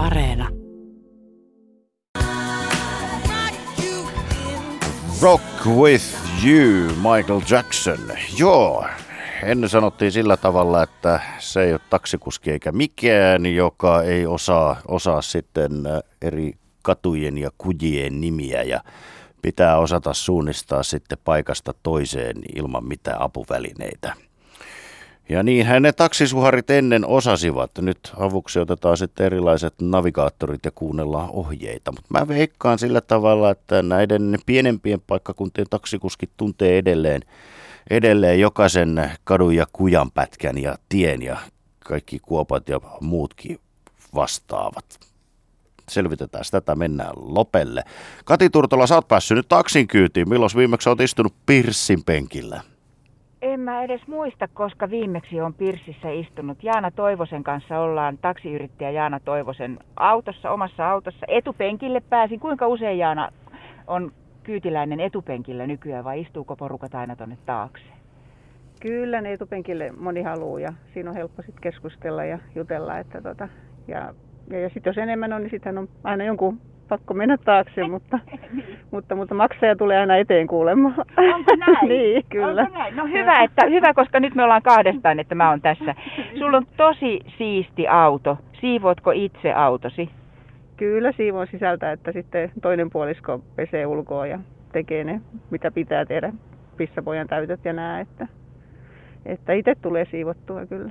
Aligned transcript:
Areena. 0.00 0.48
Rock 5.22 5.66
with 5.66 6.04
you, 6.44 6.88
Michael 6.96 7.40
Jackson. 7.50 7.98
Joo, 8.38 8.86
ennen 9.42 9.70
sanottiin 9.70 10.12
sillä 10.12 10.36
tavalla, 10.36 10.82
että 10.82 11.20
se 11.38 11.62
ei 11.62 11.72
ole 11.72 11.80
taksikuski 11.90 12.50
eikä 12.50 12.72
mikään, 12.72 13.46
joka 13.46 14.02
ei 14.02 14.26
osaa, 14.26 14.76
osaa 14.88 15.22
sitten 15.22 15.86
äh, 15.86 16.00
eri 16.22 16.52
katujen 16.82 17.38
ja 17.38 17.50
kujien 17.58 18.20
nimiä 18.20 18.62
ja 18.62 18.80
pitää 19.42 19.78
osata 19.78 20.14
suunnistaa 20.14 20.82
sitten 20.82 21.18
paikasta 21.24 21.74
toiseen 21.82 22.36
ilman 22.56 22.84
mitään 22.84 23.22
apuvälineitä. 23.22 24.14
Ja 25.30 25.42
niinhän 25.42 25.82
ne 25.82 25.92
taksisuharit 25.92 26.70
ennen 26.70 27.06
osasivat. 27.06 27.70
Nyt 27.80 27.98
avuksi 28.16 28.58
otetaan 28.58 28.96
sitten 28.96 29.26
erilaiset 29.26 29.74
navigaattorit 29.80 30.64
ja 30.64 30.70
kuunnellaan 30.70 31.30
ohjeita. 31.30 31.92
Mutta 31.92 32.18
mä 32.18 32.28
veikkaan 32.28 32.78
sillä 32.78 33.00
tavalla, 33.00 33.50
että 33.50 33.82
näiden 33.82 34.38
pienempien 34.46 35.00
paikkakuntien 35.06 35.66
taksikuskit 35.70 36.30
tuntee 36.36 36.78
edelleen, 36.78 37.22
edelleen 37.90 38.40
jokaisen 38.40 39.10
kadun 39.24 39.54
ja 39.54 39.66
kujan 39.72 40.10
pätkän 40.10 40.58
ja 40.58 40.78
tien 40.88 41.22
ja 41.22 41.36
kaikki 41.84 42.18
kuopat 42.18 42.68
ja 42.68 42.80
muutkin 43.00 43.58
vastaavat. 44.14 45.00
Selvitetään 45.88 46.44
tätä, 46.50 46.74
mennään 46.74 47.12
lopelle. 47.16 47.84
Kati 48.24 48.50
Turtola, 48.50 48.86
sä 48.86 48.94
oot 48.94 49.08
päässyt 49.08 49.36
nyt 49.36 49.48
taksin 49.48 49.88
kyytiin. 49.88 50.28
Milloin 50.28 50.50
viimeksi 50.56 50.88
oot 50.88 51.00
istunut 51.00 51.34
Pirssin 51.46 52.04
penkillä? 52.04 52.69
En 53.42 53.60
mä 53.60 53.82
edes 53.82 54.06
muista, 54.06 54.48
koska 54.48 54.90
viimeksi 54.90 55.40
on 55.40 55.54
Pirssissä 55.54 56.10
istunut. 56.10 56.62
Jaana 56.62 56.90
Toivosen 56.90 57.44
kanssa 57.44 57.78
ollaan 57.78 58.18
taksiyrittäjä 58.18 58.90
Jaana 58.90 59.20
Toivosen 59.20 59.78
autossa, 59.96 60.50
omassa 60.50 60.90
autossa. 60.90 61.26
Etupenkille 61.28 62.00
pääsin. 62.00 62.40
Kuinka 62.40 62.66
usein 62.68 62.98
Jaana 62.98 63.28
on 63.86 64.12
kyytiläinen 64.42 65.00
etupenkillä 65.00 65.66
nykyään 65.66 66.04
vai 66.04 66.20
istuuko 66.20 66.56
porukat 66.56 66.94
aina 66.94 67.16
tuonne 67.16 67.38
taakse? 67.46 67.84
Kyllä 68.80 69.20
ne 69.20 69.32
etupenkille 69.32 69.92
moni 69.98 70.22
haluaa 70.22 70.60
ja 70.60 70.72
siinä 70.94 71.10
on 71.10 71.16
helppo 71.16 71.42
sitten 71.42 71.62
keskustella 71.62 72.24
ja 72.24 72.38
jutella. 72.54 72.98
Että 72.98 73.22
tota, 73.22 73.48
ja 73.88 74.14
ja, 74.50 74.60
ja 74.60 74.68
sitten 74.68 74.90
jos 74.90 74.98
enemmän 74.98 75.32
on, 75.32 75.42
niin 75.42 75.50
sitten 75.50 75.78
on 75.78 75.88
aina 76.04 76.24
jonkun 76.24 76.60
pakko 76.90 77.14
mennä 77.14 77.36
taakse, 77.44 77.88
mutta, 77.88 78.18
niin. 78.52 78.78
mutta, 78.90 79.14
mutta 79.14 79.34
maksaja 79.34 79.76
tulee 79.76 79.98
aina 79.98 80.16
eteen 80.16 80.46
kuulemma. 80.46 80.88
Onko 81.34 81.56
näin? 81.56 81.88
niin, 81.88 82.24
kyllä. 82.28 82.62
Onko 82.62 82.78
näin? 82.78 82.96
No 82.96 83.06
hyvä, 83.06 83.42
että, 83.42 83.66
hyvä, 83.66 83.94
koska 83.94 84.20
nyt 84.20 84.34
me 84.34 84.42
ollaan 84.44 84.62
kahdestaan, 84.62 85.20
että 85.20 85.34
mä 85.34 85.50
oon 85.50 85.60
tässä. 85.60 85.94
Sulla 86.38 86.56
on 86.56 86.66
tosi 86.76 87.20
siisti 87.38 87.88
auto. 87.88 88.38
Siivootko 88.60 89.10
itse 89.10 89.52
autosi? 89.52 90.10
Kyllä 90.76 91.12
siivoon 91.12 91.46
sisältä, 91.46 91.92
että 91.92 92.12
sitten 92.12 92.52
toinen 92.62 92.90
puolisko 92.90 93.40
pesee 93.56 93.86
ulkoa 93.86 94.26
ja 94.26 94.38
tekee 94.72 95.04
ne, 95.04 95.20
mitä 95.50 95.70
pitää 95.70 96.04
tehdä, 96.04 96.32
pissapojan 96.76 97.26
täytöt 97.26 97.64
ja 97.64 97.72
nää, 97.72 98.00
että, 98.00 98.26
että 99.26 99.52
itse 99.52 99.74
tulee 99.74 100.06
siivottua 100.10 100.66
kyllä. 100.66 100.90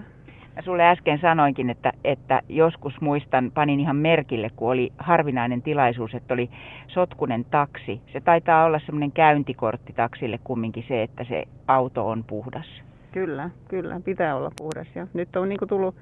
Mä 0.56 0.62
sulle 0.62 0.90
äsken 0.90 1.20
sanoinkin, 1.20 1.70
että, 1.70 1.92
että 2.04 2.42
joskus 2.50 3.02
muistan, 3.02 3.52
panin 3.54 3.80
ihan 3.80 3.96
merkille, 3.96 4.50
kun 4.56 4.72
oli 4.72 4.92
harvinainen 4.98 5.62
tilaisuus, 5.62 6.16
että 6.16 6.34
oli 6.34 6.50
sotkunen 6.88 7.46
taksi. 7.46 8.02
Se 8.14 8.22
taitaa 8.22 8.66
olla 8.66 8.80
semmoinen 8.80 9.12
käyntikortti 9.12 9.94
taksille 9.94 10.40
kumminkin 10.44 10.86
se, 10.88 11.04
että 11.04 11.24
se 11.24 11.44
auto 11.68 12.10
on 12.10 12.24
puhdas. 12.24 12.82
Kyllä, 13.12 13.50
kyllä, 13.68 14.02
pitää 14.06 14.36
olla 14.36 14.52
puhdas. 14.58 14.88
Ja 14.96 15.08
nyt 15.14 15.36
on 15.36 15.50
niin 15.50 15.60
tullut 15.68 15.96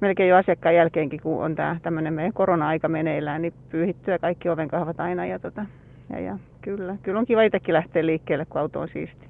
melkein 0.00 0.28
jo 0.28 0.36
asiakkaan 0.36 0.74
jälkeenkin, 0.74 1.20
kun 1.20 1.44
on 1.44 1.54
tämä 1.54 1.76
tämmöinen 1.82 2.14
meidän 2.14 2.32
korona-aika 2.32 2.88
meneillään, 2.88 3.42
niin 3.42 3.54
pyyhittyä 3.70 4.18
kaikki 4.18 4.48
ovenkahvat 4.48 5.00
aina. 5.00 5.26
Ja, 5.26 5.38
tota, 5.38 5.66
ja, 6.10 6.20
ja 6.20 6.38
kyllä, 6.60 6.96
kyllä 7.02 7.18
on 7.18 7.26
kiva 7.26 7.42
itsekin 7.42 7.74
lähteä 7.74 8.06
liikkeelle, 8.06 8.44
kun 8.44 8.60
auto 8.60 8.80
on 8.80 8.88
siisti. 8.88 9.27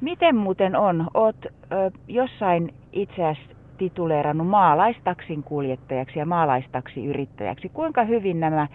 Miten 0.00 0.36
muuten 0.36 0.76
on? 0.76 1.06
Oot 1.14 1.36
ö, 1.46 1.90
jossain 2.08 2.74
itse 2.92 3.24
asiassa 3.24 3.54
tituleerannut 3.78 4.46
maalaistaksin 4.46 5.42
kuljettajaksi 5.42 6.18
ja 6.18 6.26
maalaistaksiyrittäjäksi. 6.26 7.68
Kuinka 7.68 8.04
hyvin 8.04 8.40
nämä 8.40 8.66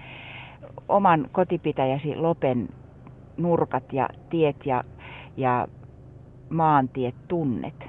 oman 0.89 1.29
kotipitäjäsi 1.31 2.15
Lopen 2.15 2.69
nurkat 3.37 3.93
ja 3.93 4.09
tiet 4.29 4.65
ja, 4.65 4.83
ja 5.37 5.67
maantiet 6.49 7.15
tunnet? 7.27 7.85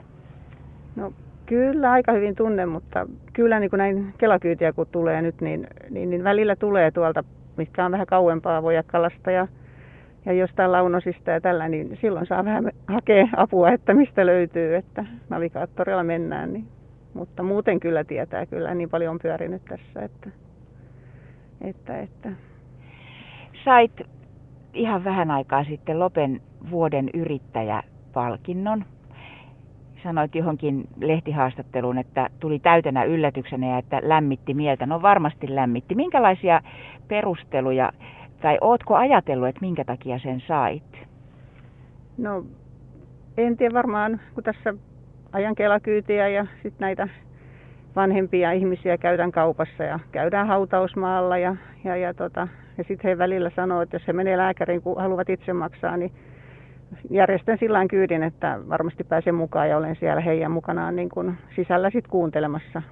No 0.97 1.13
kyllä 1.47 1.91
aika 1.91 2.13
hyvin 2.13 2.35
tunnen, 2.35 2.69
mutta 2.69 3.07
kyllä 3.33 3.61
niin 3.61 3.71
kuin 3.71 3.79
näin 3.79 4.15
kelakyytiä 4.19 4.73
kun 4.73 4.87
tulee 4.93 5.23
nyt, 5.23 5.41
niin, 5.41 5.67
niin, 5.91 6.11
niin 6.11 6.25
välillä 6.25 6.57
tulee 6.57 6.91
tuolta, 6.91 7.25
mitkä 7.57 7.85
on 7.85 7.93
vähän 7.93 8.07
kauempaa 8.07 8.63
Vojakkalasta 8.63 9.31
ja, 9.31 9.49
ja 10.27 10.33
jostain 10.33 10.73
launosista 10.73 11.31
ja 11.31 11.41
tällä, 11.41 11.69
niin 11.69 11.99
silloin 12.01 12.27
saa 12.27 12.45
vähän 12.45 12.71
hakea 12.89 13.29
apua, 13.37 13.71
että 13.71 13.95
mistä 13.95 14.27
löytyy, 14.27 14.77
että 14.77 15.05
navigaattorilla 15.29 16.05
mennään, 16.05 16.53
niin 16.53 16.69
mutta 17.17 17.43
muuten 17.43 17.81
kyllä 17.81 18.05
tietää, 18.05 18.47
kyllä 18.47 18.75
niin 18.75 18.91
paljon 18.91 19.11
on 19.11 19.19
pyörinyt 19.19 19.65
tässä, 19.65 20.03
että, 20.03 20.31
että, 21.61 22.01
että. 22.01 22.33
Sait 23.65 24.01
ihan 24.75 25.05
vähän 25.05 25.31
aikaa 25.31 25.65
sitten 25.65 26.01
Lopen 26.01 26.41
vuoden 26.71 27.11
yrittäjäpalkinnon. 27.15 28.85
Sanoit 30.03 30.35
johonkin 30.35 30.89
lehtihaastatteluun, 31.01 31.99
että 31.99 32.31
tuli 32.41 32.59
täytenä 32.59 33.05
yllätyksenä 33.05 33.71
ja 33.71 33.79
että 33.79 34.01
lämmitti 34.03 34.55
mieltä. 34.55 34.87
No 34.87 35.03
varmasti 35.03 35.55
lämmitti. 35.55 35.95
Minkälaisia 35.95 36.63
perusteluja 37.09 37.93
tai 38.47 38.59
ootko 38.61 38.95
ajatellut, 38.95 39.49
että 39.49 39.61
minkä 39.61 39.85
takia 39.85 40.19
sen 40.19 40.41
sait? 40.41 41.07
No 42.19 42.45
en 43.37 43.57
tiedä 43.57 43.75
varmaan, 43.75 44.21
kun 44.35 44.45
tässä 44.45 44.75
ajan 45.33 45.55
kelakyytiä 45.55 46.29
ja 46.29 46.47
sitten 46.53 46.81
näitä 46.81 47.09
vanhempia 47.97 48.53
ihmisiä 48.53 48.99
käydään 48.99 49.33
kaupassa 49.33 49.83
ja 49.83 50.01
käydään 50.13 50.47
hautausmaalla 50.47 51.39
ja, 51.39 51.57
ja, 51.85 51.97
ja, 51.97 52.15
tota, 52.15 52.49
ja 52.79 52.85
sitten 52.85 53.09
he 53.09 53.19
välillä 53.19 53.51
sanoo, 53.57 53.83
että 53.83 53.97
jos 53.97 54.07
he 54.07 54.13
menee 54.13 54.37
lääkäriin, 54.37 54.83
kun 54.83 55.01
haluavat 55.01 55.31
itse 55.31 55.53
maksaa, 55.53 55.97
niin 55.97 56.13
järjestän 57.11 57.59
sillä 57.59 57.87
kyydin, 57.89 58.23
että 58.23 58.59
varmasti 58.69 59.05
pääsen 59.05 59.35
mukaan 59.35 59.69
ja 59.69 59.77
olen 59.77 59.97
siellä 59.97 60.21
heidän 60.21 60.51
mukanaan 60.51 60.97
niin 60.97 61.09
kuin 61.09 61.35
sisällä 61.57 61.91
sit 61.91 62.09
kuuntelemassa 62.09 62.83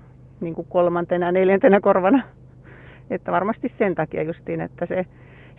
niin 0.40 0.54
kuin 0.54 0.66
kolmantena 0.70 1.26
ja 1.26 1.32
neljäntenä 1.32 1.80
korvana. 1.80 2.22
Että 3.10 3.32
varmasti 3.32 3.72
sen 3.78 3.94
takia 3.94 4.22
justiin, 4.22 4.60
että 4.60 4.86
se 4.86 5.06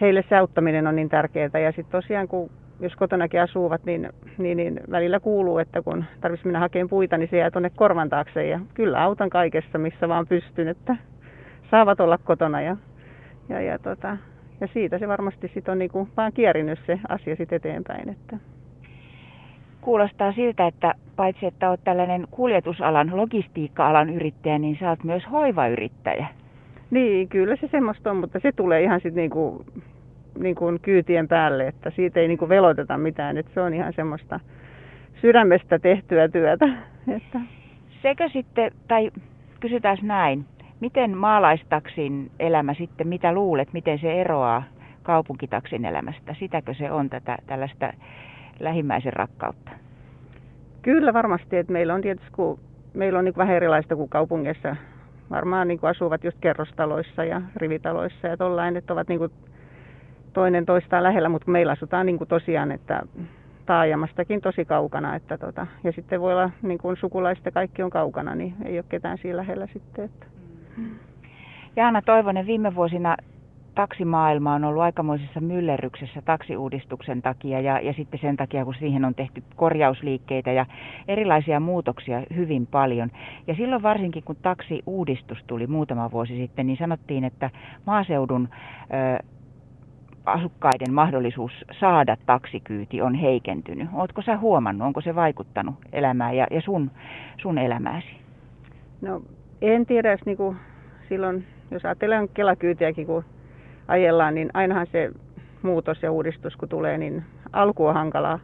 heille 0.01 0.23
se 0.29 0.37
auttaminen 0.37 0.87
on 0.87 0.95
niin 0.95 1.09
tärkeää. 1.09 1.59
Ja 1.63 1.71
sitten 1.71 2.01
tosiaan 2.01 2.27
kun 2.27 2.49
jos 2.79 2.95
kotonakin 2.95 3.41
asuvat, 3.41 3.85
niin, 3.85 4.09
niin, 4.37 4.57
niin 4.57 4.79
välillä 4.91 5.19
kuuluu, 5.19 5.57
että 5.57 5.81
kun 5.81 6.05
tarvitsisi 6.21 6.47
mennä 6.47 6.59
hakemaan 6.59 6.89
puita, 6.89 7.17
niin 7.17 7.29
se 7.29 7.37
jää 7.37 7.51
tuonne 7.51 7.69
korvan 7.69 8.09
taakse. 8.09 8.47
Ja 8.47 8.59
kyllä 8.73 9.03
autan 9.03 9.29
kaikessa, 9.29 9.77
missä 9.77 10.09
vaan 10.09 10.27
pystyn, 10.27 10.67
että 10.67 10.95
saavat 11.71 11.99
olla 11.99 12.17
kotona. 12.17 12.61
Ja, 12.61 12.77
ja, 13.49 13.61
ja, 13.61 13.79
tota, 13.79 14.17
ja 14.61 14.67
siitä 14.67 14.99
se 14.99 15.07
varmasti 15.07 15.51
sitten 15.53 15.71
on 15.71 15.79
niinku 15.79 16.07
vaan 16.17 16.33
kierinyt 16.33 16.79
se 16.85 16.99
asia 17.09 17.35
sitten 17.35 17.55
eteenpäin. 17.55 18.09
Että. 18.09 18.37
Kuulostaa 19.81 20.33
siltä, 20.33 20.67
että 20.67 20.93
paitsi 21.15 21.45
että 21.45 21.69
olet 21.69 21.83
tällainen 21.83 22.27
kuljetusalan, 22.31 23.11
logistiikka-alan 23.13 24.09
yrittäjä, 24.09 24.59
niin 24.59 24.77
sä 24.79 24.89
oot 24.89 25.03
myös 25.03 25.23
hoivayrittäjä. 25.31 26.27
Niin, 26.91 27.29
kyllä 27.29 27.55
se 27.55 27.67
semmoista 27.67 28.11
on, 28.11 28.17
mutta 28.17 28.39
se 28.39 28.51
tulee 28.51 28.83
ihan 28.83 29.01
sitten 29.01 29.15
niinku 29.15 29.65
niin 30.39 30.55
kuin 30.55 30.79
kyytien 30.79 31.27
päälle, 31.27 31.67
että 31.67 31.91
siitä 31.95 32.19
ei 32.19 32.27
niin 32.27 32.37
kuin 32.37 32.49
veloteta 32.49 32.97
mitään, 32.97 33.37
että 33.37 33.51
se 33.53 33.61
on 33.61 33.73
ihan 33.73 33.93
semmoista 33.93 34.39
sydämestä 35.21 35.79
tehtyä 35.79 36.27
työtä. 36.27 36.65
Että. 37.17 37.39
Sekö 38.01 38.29
sitten, 38.29 38.71
tai 38.87 39.11
kysytään 39.59 39.97
näin, 40.01 40.45
miten 40.79 41.17
maalaistaksin 41.17 42.31
elämä 42.39 42.73
sitten, 42.73 43.07
mitä 43.07 43.33
luulet, 43.33 43.73
miten 43.73 43.99
se 43.99 44.21
eroaa 44.21 44.63
kaupunkitaksin 45.03 45.85
elämästä? 45.85 46.35
Sitäkö 46.39 46.73
se 46.73 46.91
on 46.91 47.09
tätä 47.09 47.37
tällaista 47.47 47.93
lähimmäisen 48.59 49.13
rakkautta? 49.13 49.71
Kyllä 50.81 51.13
varmasti, 51.13 51.57
että 51.57 51.73
meillä 51.73 51.93
on 51.93 52.01
tietysti, 52.01 52.31
kun 52.31 52.59
meillä 52.93 53.19
on 53.19 53.25
niin 53.25 53.37
vähän 53.37 53.55
erilaista 53.55 53.95
kuin 53.95 54.09
kaupungeissa. 54.09 54.75
Varmaan 55.29 55.67
niin 55.67 55.79
kuin 55.79 55.89
asuvat 55.89 56.23
just 56.23 56.37
kerrostaloissa 56.41 57.23
ja 57.23 57.41
rivitaloissa 57.55 58.27
ja 58.27 58.37
tollain, 58.37 58.77
että 58.77 58.93
ovat 58.93 59.07
niin 59.07 59.19
kuin 59.19 59.31
toinen 60.33 60.65
toistaan 60.65 61.03
lähellä, 61.03 61.29
mutta 61.29 61.51
meillä 61.51 61.71
asutaan 61.71 62.05
niin 62.05 62.17
kuin 62.17 62.27
tosiaan, 62.27 62.71
että 62.71 63.01
taajamastakin 63.65 64.41
tosi 64.41 64.65
kaukana. 64.65 65.15
Että 65.15 65.37
tota, 65.37 65.67
ja 65.83 65.91
sitten 65.91 66.21
voi 66.21 66.33
olla 66.33 66.49
niin 66.61 66.77
kuin 66.77 66.97
sukulaista 66.97 67.51
kaikki 67.51 67.83
on 67.83 67.89
kaukana, 67.89 68.35
niin 68.35 68.55
ei 68.65 68.77
ole 68.77 68.85
ketään 68.89 69.17
siinä 69.17 69.37
lähellä 69.37 69.67
sitten. 69.73 70.05
Että. 70.05 70.25
Jaana 71.75 72.01
Toivonen, 72.01 72.45
viime 72.45 72.75
vuosina 72.75 73.17
taksimaailma 73.75 74.53
on 74.53 74.63
ollut 74.63 74.83
aikamoisessa 74.83 75.39
myllerryksessä 75.39 76.21
taksiuudistuksen 76.21 77.21
takia 77.21 77.59
ja, 77.59 77.79
ja 77.79 77.93
sitten 77.93 78.19
sen 78.19 78.37
takia, 78.37 78.65
kun 78.65 78.75
siihen 78.79 79.05
on 79.05 79.15
tehty 79.15 79.43
korjausliikkeitä 79.55 80.51
ja 80.51 80.65
erilaisia 81.07 81.59
muutoksia 81.59 82.23
hyvin 82.35 82.67
paljon. 82.67 83.11
Ja 83.47 83.55
silloin 83.55 83.83
varsinkin, 83.83 84.23
kun 84.23 84.35
taksiuudistus 84.41 85.43
tuli 85.47 85.67
muutama 85.67 86.11
vuosi 86.11 86.37
sitten, 86.37 86.67
niin 86.67 86.77
sanottiin, 86.77 87.23
että 87.23 87.49
maaseudun 87.85 88.49
ö, 88.93 89.23
asukkaiden 90.25 90.93
mahdollisuus 90.93 91.51
saada 91.79 92.17
taksikyyti 92.25 93.01
on 93.01 93.15
heikentynyt. 93.15 93.89
Oletko 93.93 94.21
sä 94.21 94.37
huomannut, 94.37 94.85
onko 94.85 95.01
se 95.01 95.15
vaikuttanut 95.15 95.75
elämään 95.93 96.37
ja, 96.37 96.47
ja 96.51 96.61
sun, 96.61 96.91
sun 97.41 97.57
elämääsi? 97.57 98.07
No 99.01 99.21
en 99.61 99.85
tiedä, 99.85 100.11
jos 100.11 100.25
niin 100.25 100.37
kuin 100.37 100.57
silloin, 101.09 101.45
jos 101.71 101.85
ajatellaan 101.85 102.29
kelakyytiäkin, 102.29 103.05
kun 103.05 103.23
ajellaan, 103.87 104.35
niin 104.35 104.49
ainahan 104.53 104.87
se 104.91 105.11
muutos 105.61 106.03
ja 106.03 106.11
uudistus, 106.11 106.55
kun 106.55 106.69
tulee, 106.69 106.97
niin 106.97 107.23
alku 107.53 107.85
on 107.85 107.93
hankalaa. 107.93 108.39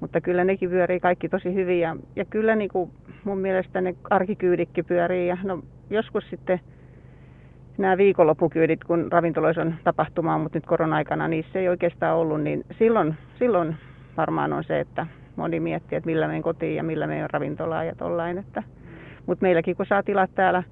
Mutta 0.00 0.20
kyllä 0.20 0.44
nekin 0.44 0.70
pyörii 0.70 1.00
kaikki 1.00 1.28
tosi 1.28 1.54
hyvin 1.54 1.80
ja, 1.80 1.96
ja 2.16 2.24
kyllä 2.24 2.56
niin 2.56 2.70
kuin 2.70 2.90
mun 3.24 3.38
mielestä 3.38 3.80
ne 3.80 3.94
arkikyydikki 4.10 4.82
pyörii 4.82 5.28
ja 5.28 5.36
no, 5.42 5.62
joskus 5.90 6.24
sitten 6.30 6.60
nämä 7.78 7.96
viikonloppukyydit, 7.96 8.84
kun 8.84 9.12
ravintoloissa 9.12 9.62
on 9.62 9.74
tapahtumaa, 9.84 10.38
mutta 10.38 10.58
nyt 10.58 10.66
korona-aikana 10.66 11.28
niissä 11.28 11.58
ei 11.58 11.68
oikeastaan 11.68 12.16
ollut, 12.16 12.40
niin 12.40 12.64
silloin, 12.78 13.14
silloin 13.38 13.76
varmaan 14.16 14.52
on 14.52 14.64
se, 14.64 14.80
että 14.80 15.06
moni 15.36 15.60
miettii, 15.60 15.96
että 15.96 16.06
millä 16.06 16.26
menen 16.26 16.42
kotiin 16.42 16.76
ja 16.76 16.82
millä 16.82 17.06
menen 17.06 17.30
ravintolaan 17.30 17.86
ja 17.86 17.94
tollain. 17.94 18.38
Että, 18.38 18.62
mutta 19.26 19.42
meilläkin 19.42 19.76
kun 19.76 19.86
saa 19.86 20.02
tilat 20.02 20.30
täällä 20.34 20.62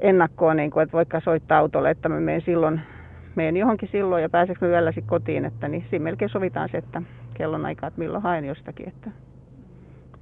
ennakkoon, 0.00 0.56
niin 0.56 0.70
kuin, 0.70 0.82
että 0.82 0.96
vaikka 0.96 1.20
soittaa 1.20 1.58
autolle, 1.58 1.90
että 1.90 2.08
mä 2.08 2.20
menen 2.20 2.40
silloin, 2.40 2.80
menen 3.36 3.56
johonkin 3.56 3.88
silloin 3.92 4.22
ja 4.22 4.28
pääseekö 4.28 4.68
yöllä 4.68 4.92
sitten 4.92 5.08
kotiin, 5.08 5.44
että 5.44 5.68
niin 5.68 5.86
siinä 5.90 6.04
melkein 6.04 6.28
sovitaan 6.28 6.68
se, 6.68 6.78
että 6.78 7.02
kellon 7.34 7.66
aikaa, 7.66 7.86
että 7.86 8.00
milloin 8.00 8.22
haen 8.22 8.44
jostakin. 8.44 8.88
Että, 8.88 9.10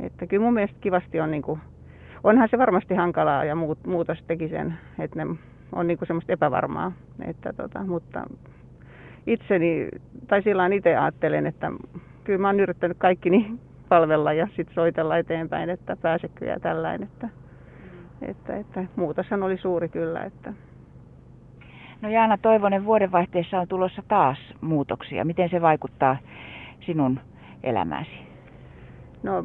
että 0.01 0.27
kyllä 0.27 0.43
mun 0.43 0.55
mielestä 0.55 0.77
kivasti 0.81 1.21
on 1.21 1.31
niin 1.31 1.43
kuin, 1.43 1.61
onhan 2.25 2.49
se 2.49 2.59
varmasti 2.59 2.95
hankalaa 2.95 3.45
ja 3.45 3.55
muut, 3.55 3.79
muutos 3.87 4.23
teki 4.27 4.49
sen, 4.49 4.79
että 4.99 5.25
ne 5.25 5.37
on 5.73 5.87
niin 5.87 5.99
kuin 5.99 6.07
semmoista 6.07 6.33
epävarmaa. 6.33 6.93
Että 7.25 7.53
tota, 7.53 7.85
mutta 7.85 8.25
itseni, 9.27 9.89
tai 10.27 10.43
sillä 10.43 10.67
itse 10.67 10.97
ajattelen, 10.97 11.47
että 11.47 11.73
kyllä 12.25 12.39
mä 12.39 12.49
oon 12.49 12.61
yrittänyt 12.61 12.99
kaikki 12.99 13.31
niin 13.31 13.61
palvella 13.89 14.33
ja 14.33 14.47
sitten 14.47 14.75
soitella 14.75 15.19
eteenpäin, 15.19 15.71
että 15.71 15.97
pääsekö 15.97 16.45
ja 16.45 16.61
tällainen. 16.61 17.09
Että, 17.09 17.29
että, 18.23 18.57
että 18.57 18.85
muutoshan 18.97 19.43
oli 19.43 19.59
suuri 19.59 19.89
kyllä. 19.89 20.25
Että. 20.25 20.53
No 22.05 22.11
Jaana 22.11 22.39
Toivonen, 22.39 22.85
vuodenvaihteessa 22.85 23.61
on 23.61 23.69
tulossa 23.69 24.03
taas 24.09 24.39
muutoksia. 24.61 25.25
Miten 25.25 25.51
se 25.51 25.61
vaikuttaa 25.61 26.17
sinun 26.81 27.21
elämääsi? 27.63 28.11
No 29.23 29.45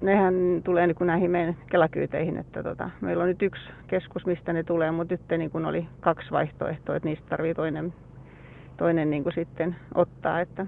nehän 0.00 0.34
tulee 0.64 0.86
niin 0.86 0.94
kuin 0.94 1.06
näihin 1.06 1.30
meidän 1.30 1.56
kelakyyteihin, 1.70 2.36
että 2.36 2.62
tota, 2.62 2.90
meillä 3.00 3.22
on 3.22 3.28
nyt 3.28 3.42
yksi 3.42 3.62
keskus, 3.86 4.26
mistä 4.26 4.52
ne 4.52 4.62
tulee, 4.62 4.90
mutta 4.90 5.14
nyt 5.14 5.38
niin 5.38 5.50
kuin 5.50 5.66
oli 5.66 5.86
kaksi 6.00 6.30
vaihtoehtoa, 6.30 6.96
että 6.96 7.08
niistä 7.08 7.26
tarvii 7.28 7.54
toinen, 7.54 7.94
toinen 8.76 9.10
niin 9.10 9.22
kuin 9.22 9.34
sitten 9.34 9.76
ottaa, 9.94 10.40
että, 10.40 10.66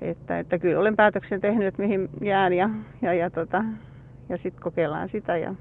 että, 0.00 0.38
että 0.38 0.58
kyllä 0.58 0.80
olen 0.80 0.96
päätöksen 0.96 1.40
tehnyt, 1.40 1.66
että 1.66 1.82
mihin 1.82 2.08
jään 2.20 2.52
ja, 2.52 2.70
ja, 3.02 3.14
ja, 3.14 3.30
tota, 3.30 3.64
ja 4.28 4.36
sitten 4.36 4.62
kokeillaan 4.62 5.08
sitä 5.08 5.36
ja, 5.36 5.54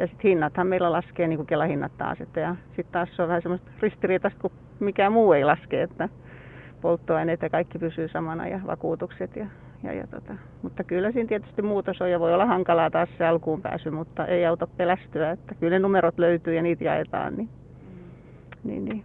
ja 0.00 0.06
sitten 0.06 0.28
hinnathan 0.28 0.66
meillä 0.66 0.92
laskee 0.92 1.28
niin 1.28 1.36
kuin 1.36 1.46
kelahinnat 1.46 1.92
taas, 1.98 2.20
että 2.20 2.40
ja 2.40 2.56
sitten 2.66 2.92
taas 2.92 3.08
se 3.16 3.22
on 3.22 3.28
vähän 3.28 3.42
semmoista 3.42 3.70
ristiriitaista, 3.80 4.40
kun 4.40 4.50
mikään 4.80 5.12
muu 5.12 5.32
ei 5.32 5.44
laske, 5.44 5.82
että 5.82 6.08
polttoaineet 6.80 7.42
ja 7.42 7.50
kaikki 7.50 7.78
pysyy 7.78 8.08
samana 8.08 8.48
ja 8.48 8.60
vakuutukset 8.66 9.36
ja 9.36 9.46
ja, 9.82 9.92
ja 9.92 10.06
tota, 10.06 10.34
mutta 10.62 10.84
kyllä 10.84 11.12
siinä 11.12 11.28
tietysti 11.28 11.62
muutos 11.62 12.00
on 12.00 12.10
ja 12.10 12.20
voi 12.20 12.34
olla 12.34 12.46
hankalaa 12.46 12.90
taas 12.90 13.08
se 13.18 13.26
alkuun 13.26 13.62
pääsy, 13.62 13.90
mutta 13.90 14.26
ei 14.26 14.46
auta 14.46 14.66
pelästyä, 14.66 15.30
että 15.30 15.54
kyllä 15.54 15.70
ne 15.70 15.78
numerot 15.78 16.18
löytyy 16.18 16.54
ja 16.54 16.62
niitä 16.62 16.84
jaetaan. 16.84 17.36
Niin, 17.36 17.48
niin, 18.64 18.84
niin. 18.84 19.04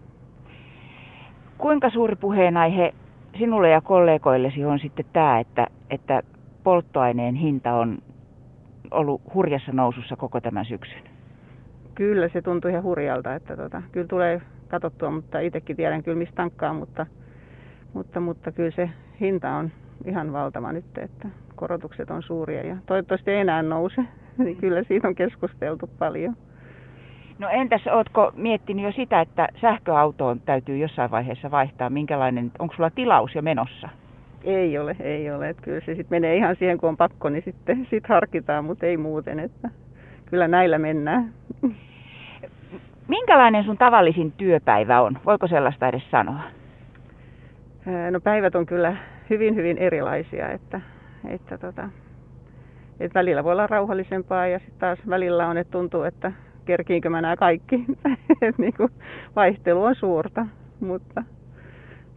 Kuinka 1.58 1.90
suuri 1.90 2.16
puheenaihe 2.16 2.94
sinulle 3.38 3.70
ja 3.70 3.82
kollegoillesi 3.82 4.66
on 4.66 4.80
sitten 4.80 5.06
tämä, 5.14 5.40
että, 5.40 5.68
että 5.90 6.24
polttoaineen 6.64 7.36
hinta 7.36 7.74
on 7.74 7.98
ollut 8.92 9.22
hurjassa 9.34 9.72
nousussa 9.72 10.16
koko 10.16 10.42
tämän 10.42 10.66
syksyn? 10.66 11.04
Kyllä 11.96 12.30
se 12.30 12.42
tuntuu 12.42 12.72
ihan 12.72 12.84
hurjalta, 12.84 13.36
että 13.36 13.58
tota, 13.58 13.82
kyllä 13.92 14.08
tulee 14.08 14.42
katsottua, 14.68 15.12
mutta 15.12 15.40
itsekin 15.40 15.76
tiedän 15.76 16.04
kyllä 16.04 16.18
mistä 16.18 16.36
tankkaa, 16.36 16.74
mutta, 16.74 17.06
mutta, 17.94 18.20
mutta 18.20 18.52
kyllä 18.52 18.72
se 18.72 18.90
hinta 19.22 19.52
on 19.52 19.72
ihan 20.06 20.34
valtava 20.34 20.72
nyt, 20.72 20.98
että 20.98 21.28
korotukset 21.56 22.12
on 22.12 22.24
suuria 22.24 22.66
ja 22.66 22.78
toivottavasti 22.86 23.32
ei 23.32 23.40
enää 23.40 23.64
nouse. 23.64 24.06
Niin 24.38 24.58
kyllä 24.58 24.84
siitä 24.84 25.08
on 25.08 25.16
keskusteltu 25.16 25.90
paljon. 26.00 26.36
No 27.40 27.50
entäs, 27.50 27.88
ootko 27.88 28.32
miettinyt 28.36 28.86
jo 28.86 28.92
sitä, 28.92 29.22
että 29.22 29.48
sähköautoon 29.62 30.40
täytyy 30.40 30.78
jossain 30.78 31.12
vaiheessa 31.12 31.52
vaihtaa? 31.52 31.90
Minkälainen, 31.90 32.52
onko 32.60 32.76
sulla 32.76 32.90
tilaus 32.90 33.36
jo 33.36 33.42
menossa? 33.42 33.90
Ei 34.46 34.78
ole, 34.78 34.96
ei 35.00 35.32
ole. 35.32 35.50
Että 35.50 35.64
kyllä 35.64 35.80
se 35.80 35.86
sitten 35.86 36.06
menee 36.10 36.36
ihan 36.36 36.56
siihen, 36.56 36.78
kun 36.78 36.90
on 36.90 36.98
pakko, 36.98 37.30
niin 37.30 37.44
sitten 37.46 37.86
sit 37.90 38.08
harkitaan, 38.08 38.66
mutta 38.66 38.86
ei 38.86 38.98
muuten. 38.98 39.40
Että 39.40 39.70
kyllä 40.26 40.48
näillä 40.48 40.78
mennään. 40.78 41.34
Minkälainen 43.08 43.64
sun 43.64 43.78
tavallisin 43.78 44.32
työpäivä 44.32 45.02
on? 45.02 45.18
Voiko 45.26 45.48
sellaista 45.48 45.88
edes 45.88 46.12
sanoa? 46.12 46.42
No 48.12 48.20
päivät 48.20 48.56
on 48.56 48.66
kyllä 48.66 48.98
hyvin, 49.30 49.56
hyvin 49.56 49.78
erilaisia, 49.78 50.50
että, 50.50 50.82
että, 51.28 51.58
tota, 51.58 51.90
että 53.00 53.20
välillä 53.20 53.44
voi 53.44 53.52
olla 53.52 53.68
rauhallisempaa 53.68 54.48
ja 54.48 54.60
sitten 54.60 54.80
taas 54.80 55.00
välillä 55.10 55.48
on, 55.48 55.58
että 55.58 55.72
tuntuu, 55.72 56.04
että 56.04 56.32
kerkiinkö 56.66 57.10
mä 57.10 57.22
nämä 57.22 57.36
kaikki. 57.36 57.86
että 58.42 58.62
niin 58.62 58.74
kuin 58.78 58.92
vaihtelu 59.36 59.84
on 59.84 59.96
suurta, 59.96 60.46
mutta, 60.80 61.24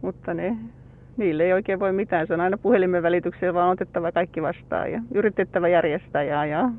mutta 0.01 0.33
ne, 0.33 0.57
niille 1.19 1.43
ei 1.43 1.53
oikein 1.53 1.79
voi 1.79 1.91
mitään. 1.91 2.27
Se 2.27 2.33
on 2.33 2.41
aina 2.41 2.57
puhelimen 2.57 3.03
välityksellä 3.03 3.53
vaan 3.53 3.69
otettava 3.69 4.11
kaikki 4.11 4.41
vastaan 4.41 4.91
ja 4.91 5.01
yritettävä 5.13 5.67
järjestää 5.67 6.23
ja, 6.23 6.69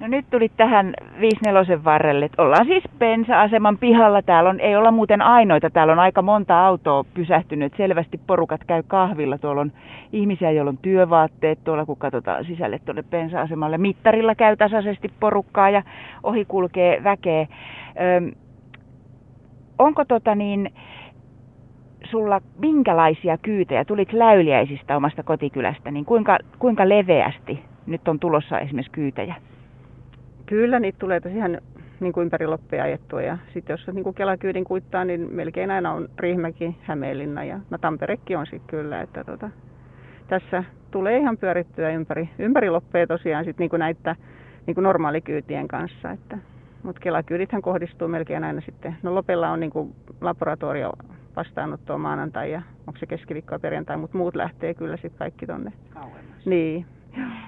No 0.00 0.06
nyt 0.06 0.24
tuli 0.30 0.48
tähän 0.56 0.94
54 1.20 1.84
varrelle. 1.84 2.30
Ollaan 2.38 2.66
siis 2.66 2.84
bensa-aseman 2.98 3.78
pihalla. 3.78 4.22
Täällä 4.22 4.50
on, 4.50 4.60
ei 4.60 4.76
olla 4.76 4.90
muuten 4.90 5.22
ainoita. 5.22 5.70
Täällä 5.70 5.92
on 5.92 5.98
aika 5.98 6.22
monta 6.22 6.66
autoa 6.66 7.04
pysähtynyt. 7.14 7.72
Selvästi 7.76 8.20
porukat 8.26 8.64
käy 8.64 8.82
kahvilla. 8.86 9.38
Tuolla 9.38 9.60
on 9.60 9.72
ihmisiä, 10.12 10.50
joilla 10.50 10.68
on 10.68 10.78
työvaatteet. 10.82 11.58
Tuolla 11.64 11.86
kun 11.86 11.96
katsotaan 11.96 12.44
sisälle 12.44 12.78
tuonne 12.84 13.02
bensa-asemalle. 13.02 13.78
Mittarilla 13.78 14.34
käy 14.34 14.56
tasaisesti 14.56 15.10
porukkaa 15.20 15.70
ja 15.70 15.82
ohi 16.22 16.44
kulkee 16.44 17.04
väkeä. 17.04 17.46
Öm, 18.16 18.32
onko 19.78 20.04
tota 20.04 20.34
niin, 20.34 20.70
sulla 22.10 22.40
minkälaisia 22.58 23.38
kyytejä? 23.38 23.84
Tulit 23.84 24.12
läyliäisistä 24.12 24.96
omasta 24.96 25.22
kotikylästä, 25.22 25.90
niin 25.90 26.04
kuinka, 26.04 26.38
kuinka 26.58 26.88
leveästi 26.88 27.62
nyt 27.86 28.08
on 28.08 28.20
tulossa 28.20 28.58
esimerkiksi 28.58 28.92
kyytejä? 28.92 29.34
Kyllä 30.46 30.80
niitä 30.80 30.98
tulee 30.98 31.20
tosiaan 31.20 31.58
niin 32.00 32.12
kuin 32.12 32.22
ympäri 32.22 32.46
loppia 32.46 32.82
ajettua. 32.82 33.22
Ja 33.22 33.38
sitten 33.54 33.74
jos 33.74 33.86
niin 33.94 34.04
kuin 34.04 34.14
Kelakyydin 34.14 34.64
kuittaa, 34.64 35.04
niin 35.04 35.28
melkein 35.30 35.70
aina 35.70 35.92
on 35.92 36.08
Riihimäki, 36.18 36.76
Hämeenlinna 36.82 37.44
ja 37.44 37.60
no 37.70 37.78
Tamperekin 37.78 38.38
on 38.38 38.46
sitten 38.46 38.68
kyllä. 38.80 39.00
Että 39.00 39.24
tota, 39.24 39.50
tässä 40.28 40.64
tulee 40.90 41.18
ihan 41.18 41.38
pyörittyä 41.38 41.90
ympäri, 41.90 42.28
ympäri 42.38 42.70
loppeja 42.70 43.06
tosiaan 43.06 43.44
sit 43.44 43.58
niin 43.58 43.70
kuin 43.70 43.80
näitä 43.80 44.16
niin 44.66 44.74
kuin 44.74 44.82
normaalikyytien 44.82 45.68
kanssa. 45.68 46.10
Että, 46.10 46.38
mutta 46.82 47.00
Kelakyydithän 47.00 47.62
kohdistuu 47.62 48.08
melkein 48.08 48.44
aina 48.44 48.60
sitten. 48.60 48.96
No 49.02 49.14
Lopella 49.14 49.50
on 49.50 49.60
niin 49.60 49.70
kuin 49.70 49.94
laboratorio 50.20 50.92
vastaanottoa 51.36 51.98
maanantai 51.98 52.52
ja 52.52 52.62
onko 52.86 53.00
se 53.00 53.06
keskiviikko 53.06 53.54
ja 53.54 53.58
perjantai, 53.58 53.96
mutta 53.96 54.18
muut 54.18 54.34
lähtee 54.34 54.74
kyllä 54.74 54.96
sitten 54.96 55.18
kaikki 55.18 55.46
tonne. 55.46 55.72
Kauemmas. 55.94 56.46
Niin, 56.46 56.86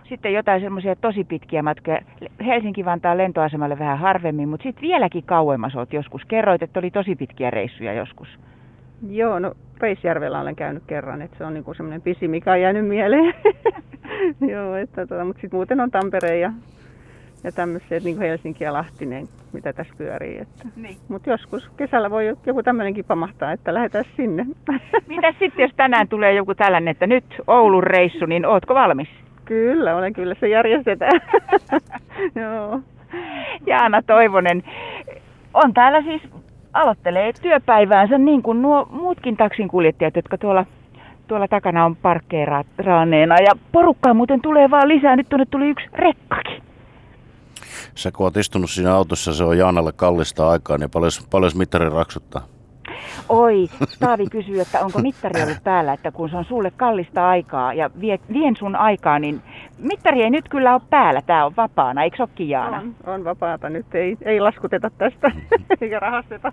sitten 0.08 0.32
jotain 0.32 0.60
semmoisia 0.60 0.96
tosi 0.96 1.24
pitkiä 1.24 1.62
matkoja. 1.62 2.00
Helsinki-Vantaan 2.46 3.18
lentoasemalle 3.18 3.78
vähän 3.78 3.98
harvemmin, 3.98 4.48
mutta 4.48 4.62
sitten 4.62 4.82
vieläkin 4.82 5.24
kauemmas 5.24 5.76
olet 5.76 5.92
joskus. 5.92 6.22
Kerroit, 6.28 6.62
että 6.62 6.78
oli 6.78 6.90
tosi 6.90 7.16
pitkiä 7.16 7.50
reissuja 7.50 7.92
joskus. 7.92 8.28
Joo, 9.10 9.38
no 9.38 9.54
Reisjärvellä 9.80 10.40
olen 10.40 10.56
käynyt 10.56 10.82
kerran, 10.86 11.22
että 11.22 11.38
se 11.38 11.44
on 11.44 11.54
niinku 11.54 11.74
semmoinen 11.74 12.02
pisi, 12.02 12.28
mikä 12.28 12.52
on 12.52 12.60
jäänyt 12.60 12.86
mieleen. 12.86 13.34
Joo, 14.52 14.76
että 14.76 15.06
tota, 15.06 15.24
mutta 15.24 15.40
sitten 15.40 15.58
muuten 15.58 15.80
on 15.80 15.90
Tampere 15.90 16.38
ja, 16.38 16.52
ja 17.44 17.52
tämmöiset 17.52 18.04
niin 18.04 18.18
Helsinki 18.18 18.64
ja 18.64 18.72
Lahtinen, 18.72 19.28
mitä 19.52 19.72
tässä 19.72 19.94
pyörii. 19.98 20.38
Että. 20.38 20.68
Niin. 20.76 20.96
Mutta 21.08 21.30
joskus 21.30 21.68
kesällä 21.76 22.10
voi 22.10 22.36
joku 22.46 22.62
tämmöinenkin 22.62 23.04
pamahtaa, 23.04 23.52
että 23.52 23.74
lähdetään 23.74 24.04
sinne. 24.16 24.46
Mitä 25.08 25.32
sitten, 25.38 25.62
jos 25.62 25.72
tänään 25.76 26.08
tulee 26.08 26.34
joku 26.34 26.54
tällainen, 26.54 26.88
että 26.88 27.06
nyt 27.06 27.24
Oulun 27.46 27.82
reissu, 27.82 28.26
niin 28.26 28.46
ootko 28.46 28.74
valmis? 28.74 29.08
Kyllä, 29.44 29.96
olen 29.96 30.12
kyllä 30.12 30.34
se 30.40 30.48
järjestetään. 30.48 31.20
Joo. 32.42 32.80
Jaana 33.66 34.02
Toivonen, 34.02 34.62
on 35.54 35.74
täällä 35.74 36.02
siis 36.02 36.22
aloittelee 36.72 37.32
työpäiväänsä 37.42 38.18
niin 38.18 38.42
kuin 38.42 38.62
nuo 38.62 38.86
muutkin 38.90 39.36
taksinkuljettajat, 39.36 40.16
jotka 40.16 40.38
tuolla, 40.38 40.66
tuolla 41.26 41.48
takana 41.48 41.84
on 41.84 41.96
parkkeeraaneena. 41.96 43.34
Ja 43.34 43.52
porukkaa 43.72 44.14
muuten 44.14 44.40
tulee 44.40 44.70
vaan 44.70 44.88
lisää. 44.88 45.16
Nyt 45.16 45.28
tuonne 45.28 45.46
tuli 45.50 45.68
yksi 45.68 45.86
rekkakin. 45.92 46.41
Sä 47.94 48.12
kun 48.12 48.26
oot 48.26 48.36
istunut 48.36 48.70
siinä 48.70 48.94
autossa, 48.94 49.34
se 49.34 49.44
on 49.44 49.58
Jaanalle 49.58 49.92
kallista 49.92 50.50
aikaa, 50.50 50.78
niin 50.78 50.90
paljon, 50.90 51.10
paljon 51.30 51.52
mittari 51.54 51.90
raksuttaa? 51.90 52.46
Oi, 53.28 53.68
Taavi 54.00 54.26
kysyy, 54.26 54.60
että 54.60 54.80
onko 54.80 54.98
mittari 54.98 55.42
ollut 55.42 55.64
päällä, 55.64 55.92
että 55.92 56.10
kun 56.10 56.30
se 56.30 56.36
on 56.36 56.44
sulle 56.44 56.70
kallista 56.76 57.28
aikaa 57.28 57.74
ja 57.74 57.90
vie, 58.00 58.18
vien 58.32 58.56
sun 58.56 58.76
aikaa, 58.76 59.18
niin 59.18 59.42
mittari 59.78 60.22
ei 60.22 60.30
nyt 60.30 60.48
kyllä 60.48 60.72
ole 60.74 60.82
päällä, 60.90 61.22
tämä 61.22 61.44
on 61.44 61.56
vapaana, 61.56 62.02
eikö 62.02 62.16
se 62.16 62.22
ole 62.22 62.48
Jaana? 62.48 62.78
On, 62.78 62.94
on 63.06 63.24
vapaata 63.24 63.68
nyt, 63.68 63.94
ei, 63.94 64.16
ei 64.22 64.40
laskuteta 64.40 64.90
tästä 64.90 65.30
eikä 65.80 65.98
rahasteta. 65.98 66.52